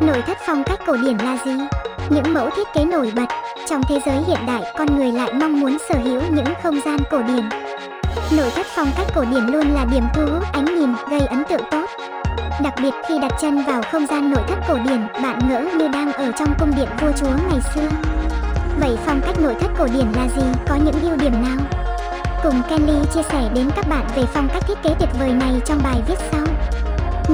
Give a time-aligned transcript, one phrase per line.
[0.00, 1.52] Nội thất phong cách cổ điển là gì?
[2.10, 3.26] Những mẫu thiết kế nổi bật.
[3.68, 6.98] Trong thế giới hiện đại, con người lại mong muốn sở hữu những không gian
[7.10, 7.48] cổ điển.
[8.36, 11.44] Nội thất phong cách cổ điển luôn là điểm thu hút ánh nhìn, gây ấn
[11.44, 11.86] tượng tốt.
[12.62, 15.88] Đặc biệt khi đặt chân vào không gian nội thất cổ điển, bạn ngỡ như
[15.88, 17.88] đang ở trong cung điện vua chúa ngày xưa.
[18.80, 20.46] Vậy phong cách nội thất cổ điển là gì?
[20.68, 21.58] Có những ưu điểm nào?
[22.42, 25.60] Cùng Kelly chia sẻ đến các bạn về phong cách thiết kế tuyệt vời này
[25.64, 26.46] trong bài viết sau.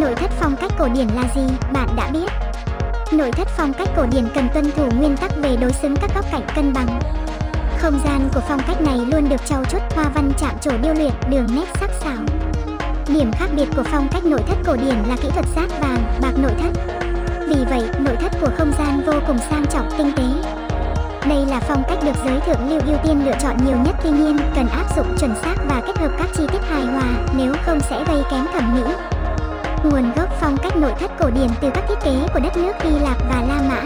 [0.00, 1.54] Nội thất phong cách cổ điển là gì?
[1.72, 2.45] Bạn đã biết.
[3.12, 6.10] Nội thất phong cách cổ điển cần tuân thủ nguyên tắc về đối xứng các
[6.14, 7.00] góc cạnh cân bằng.
[7.78, 10.94] Không gian của phong cách này luôn được trau chuốt hoa văn chạm trổ điêu
[10.94, 12.16] luyện, đường nét sắc sảo.
[13.08, 16.18] Điểm khác biệt của phong cách nội thất cổ điển là kỹ thuật sát vàng,
[16.20, 16.70] bạc nội thất.
[17.48, 20.24] Vì vậy, nội thất của không gian vô cùng sang trọng, tinh tế.
[21.28, 24.10] Đây là phong cách được giới thượng lưu ưu tiên lựa chọn nhiều nhất tuy
[24.10, 27.54] nhiên cần áp dụng chuẩn xác và kết hợp các chi tiết hài hòa, nếu
[27.66, 28.92] không sẽ gây kém thẩm mỹ.
[29.90, 32.72] Nguồn gốc phong cách nội thất cổ điển từ các thiết kế của đất nước
[32.80, 33.82] Hy Lạp và La Mã.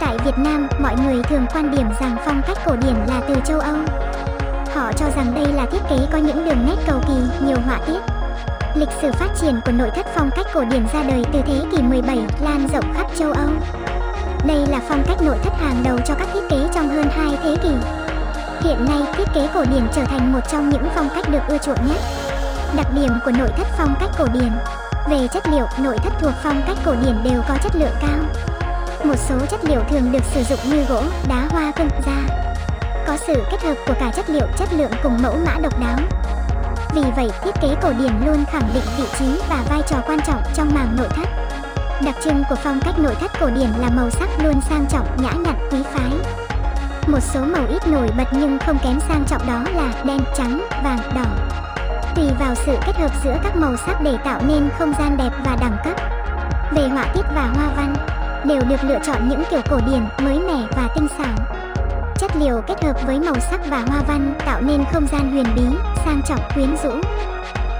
[0.00, 3.34] Tại Việt Nam, mọi người thường quan điểm rằng phong cách cổ điển là từ
[3.44, 3.76] châu Âu.
[4.74, 7.78] Họ cho rằng đây là thiết kế có những đường nét cầu kỳ, nhiều họa
[7.86, 7.98] tiết.
[8.74, 11.62] Lịch sử phát triển của nội thất phong cách cổ điển ra đời từ thế
[11.72, 13.48] kỷ 17, lan rộng khắp châu Âu.
[14.46, 17.38] Đây là phong cách nội thất hàng đầu cho các thiết kế trong hơn 2
[17.42, 17.72] thế kỷ.
[18.68, 21.58] Hiện nay, thiết kế cổ điển trở thành một trong những phong cách được ưa
[21.58, 21.98] chuộng nhất.
[22.76, 24.50] Đặc điểm của nội thất phong cách cổ điển
[25.08, 28.18] về chất liệu, nội thất thuộc phong cách cổ điển đều có chất lượng cao.
[29.04, 32.16] Một số chất liệu thường được sử dụng như gỗ, đá hoa vân, da.
[33.06, 35.98] Có sự kết hợp của cả chất liệu chất lượng cùng mẫu mã độc đáo.
[36.94, 40.18] Vì vậy, thiết kế cổ điển luôn khẳng định vị trí và vai trò quan
[40.26, 41.28] trọng trong mảng nội thất.
[42.04, 45.06] Đặc trưng của phong cách nội thất cổ điển là màu sắc luôn sang trọng,
[45.22, 46.10] nhã nhặn, quý phái.
[47.06, 50.68] Một số màu ít nổi bật nhưng không kém sang trọng đó là đen, trắng,
[50.84, 51.53] vàng, đỏ.
[52.14, 55.30] Tùy vào sự kết hợp giữa các màu sắc để tạo nên không gian đẹp
[55.44, 55.96] và đẳng cấp.
[56.72, 57.94] Về họa tiết và hoa văn,
[58.44, 61.34] đều được lựa chọn những kiểu cổ điển, mới mẻ và tinh xảo.
[62.16, 65.46] Chất liệu kết hợp với màu sắc và hoa văn tạo nên không gian huyền
[65.56, 65.62] bí,
[66.04, 66.90] sang trọng, quyến rũ.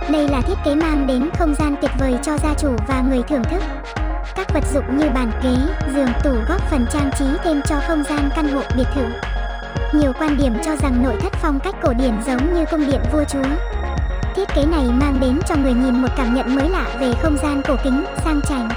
[0.08, 3.22] Đây là thiết kế mang đến không gian tuyệt vời cho gia chủ và người
[3.28, 3.62] thưởng thức.
[4.34, 5.56] Các vật dụng như bàn ghế,
[5.94, 9.04] giường, tủ góp phần trang trí thêm cho không gian căn hộ biệt thự.
[9.92, 13.00] Nhiều quan điểm cho rằng nội thất phong cách cổ điển giống như cung điện
[13.12, 13.44] vua chúa.
[14.54, 17.36] Thiết kế này mang đến cho người nhìn một cảm nhận mới lạ về không
[17.42, 18.68] gian cổ kính, sang chảnh.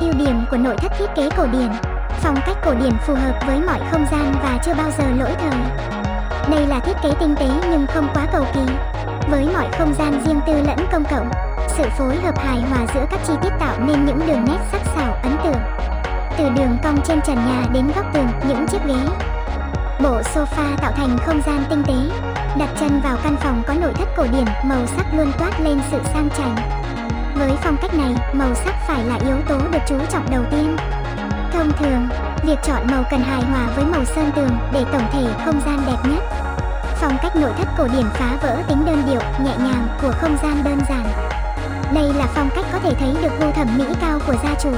[0.00, 1.68] Ưu điểm của nội thất thiết kế cổ điển
[2.08, 5.30] Phong cách cổ điển phù hợp với mọi không gian và chưa bao giờ lỗi
[5.40, 5.60] thời.
[6.50, 8.60] Đây là thiết kế tinh tế nhưng không quá cầu kỳ.
[9.30, 11.30] Với mọi không gian riêng tư lẫn công cộng,
[11.68, 14.80] sự phối hợp hài hòa giữa các chi tiết tạo nên những đường nét sắc
[14.96, 15.62] sảo ấn tượng.
[16.38, 19.00] Từ đường cong trên trần nhà đến góc tường, những chiếc ghế.
[20.04, 21.94] Bộ sofa tạo thành không gian tinh tế.
[22.58, 25.80] Đặt chân vào căn phòng có nội thất cổ điển, màu sắc luôn toát lên
[25.90, 26.56] sự sang chảnh.
[27.38, 30.76] Với phong cách này, màu sắc phải là yếu tố được chú trọng đầu tiên.
[31.52, 32.08] Thông thường,
[32.46, 35.80] việc chọn màu cần hài hòa với màu sơn tường để tổng thể không gian
[35.86, 36.22] đẹp nhất.
[37.00, 40.36] Phong cách nội thất cổ điển phá vỡ tính đơn điệu, nhẹ nhàng của không
[40.42, 41.06] gian đơn giản.
[41.94, 44.70] Đây là phong cách có thể thấy được gu thẩm mỹ cao của gia chủ.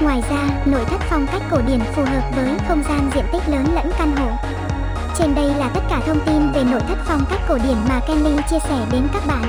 [0.00, 3.42] Ngoài ra, nội thất phong cách cổ điển phù hợp với không gian diện tích
[3.48, 4.30] lớn lẫn căn hộ.
[5.18, 8.00] Trên đây là tất cả thông tin về nội thất phong cách cổ điển mà
[8.08, 9.42] Kenly chia sẻ đến các bạn.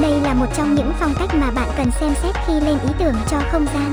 [0.00, 2.88] Đây là một trong những phong cách mà bạn cần xem xét khi lên ý
[2.98, 3.92] tưởng cho không gian.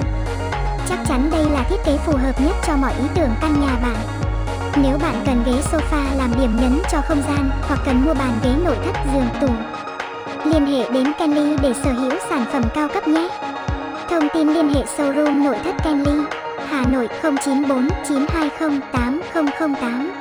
[0.90, 3.75] Chắc chắn đây là thiết kế phù hợp nhất cho mọi ý tưởng căn nhà
[3.81, 3.97] bạn.
[4.84, 8.31] Nếu bạn cần ghế sofa làm điểm nhấn cho không gian hoặc cần mua bàn
[8.44, 9.47] ghế nội thất giường tủ,
[10.50, 13.30] liên hệ đến Kenly để sở hữu sản phẩm cao cấp nhé.
[14.11, 16.11] Thông tin liên hệ showroom nội thất Kenly,
[16.67, 20.11] Hà Nội 094 920 8008,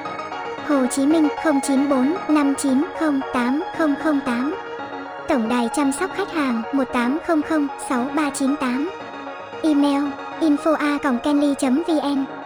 [0.66, 4.54] Hồ Chí Minh 094 590 8008.
[5.28, 8.90] Tổng đài chăm sóc khách hàng 1800 6398.
[9.62, 10.02] Email
[10.40, 12.39] info a kenly vn